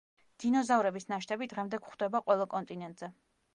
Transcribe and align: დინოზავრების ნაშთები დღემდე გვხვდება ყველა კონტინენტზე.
დინოზავრების 0.43 1.05
ნაშთები 1.11 1.49
დღემდე 1.53 1.81
გვხვდება 1.83 2.25
ყველა 2.25 2.51
კონტინენტზე. 2.57 3.15